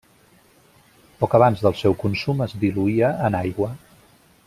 Poc 1.19 1.35
abans 1.41 1.61
del 1.67 1.77
seu 1.83 1.97
consum, 2.05 2.41
es 2.49 2.57
diluïa 2.65 3.13
en 3.31 3.39
aigua. 3.45 3.75